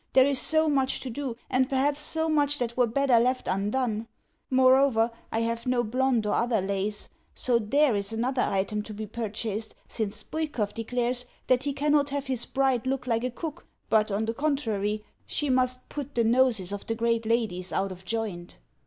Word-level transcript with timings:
There 0.13 0.25
is 0.25 0.39
so 0.39 0.67
much 0.67 0.99
to 1.01 1.11
do, 1.11 1.37
and, 1.47 1.69
perhaps, 1.69 2.01
so 2.01 2.27
much 2.27 2.57
that 2.57 2.75
were 2.75 2.87
better 2.87 3.19
left 3.19 3.47
undone! 3.47 4.07
Moreover, 4.49 5.11
I 5.31 5.41
have 5.41 5.67
no 5.67 5.83
blond 5.83 6.25
or 6.25 6.33
other 6.33 6.59
lace; 6.59 7.07
so 7.35 7.59
THERE 7.59 7.95
is 7.97 8.11
another 8.11 8.41
item 8.41 8.81
to 8.81 8.95
be 8.95 9.05
purchased, 9.05 9.75
since 9.87 10.23
Bwikov 10.23 10.73
declares 10.73 11.25
that 11.45 11.65
he 11.65 11.73
cannot 11.73 12.09
have 12.09 12.25
his 12.25 12.45
bride 12.45 12.87
look 12.87 13.05
like 13.05 13.23
a 13.23 13.29
cook, 13.29 13.67
but, 13.91 14.09
on 14.09 14.25
the 14.25 14.33
contrary, 14.33 15.05
she 15.27 15.51
must 15.51 15.87
"put 15.87 16.15
the 16.15 16.23
noses 16.23 16.71
of 16.71 16.87
the 16.87 16.95
great 16.95 17.27
ladies 17.27 17.71
out 17.71 17.91
of 17.91 18.03
joint." 18.03 18.57